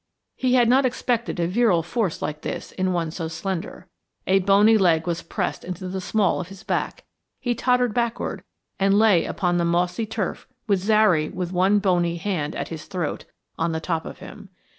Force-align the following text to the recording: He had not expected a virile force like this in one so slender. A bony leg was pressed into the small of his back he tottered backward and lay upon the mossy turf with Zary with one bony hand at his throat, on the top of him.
He 0.35 0.55
had 0.55 0.67
not 0.67 0.83
expected 0.83 1.39
a 1.39 1.45
virile 1.47 1.83
force 1.83 2.23
like 2.23 2.41
this 2.41 2.71
in 2.71 2.91
one 2.91 3.11
so 3.11 3.27
slender. 3.27 3.87
A 4.25 4.39
bony 4.39 4.75
leg 4.75 5.05
was 5.05 5.21
pressed 5.21 5.63
into 5.63 5.87
the 5.87 6.01
small 6.01 6.41
of 6.41 6.47
his 6.47 6.63
back 6.63 7.03
he 7.39 7.53
tottered 7.53 7.93
backward 7.93 8.41
and 8.79 8.97
lay 8.97 9.25
upon 9.25 9.57
the 9.59 9.63
mossy 9.63 10.07
turf 10.07 10.47
with 10.65 10.79
Zary 10.79 11.29
with 11.29 11.51
one 11.51 11.77
bony 11.77 12.17
hand 12.17 12.55
at 12.55 12.69
his 12.69 12.85
throat, 12.85 13.25
on 13.59 13.73
the 13.73 13.79
top 13.79 14.07
of 14.07 14.17
him. 14.17 14.49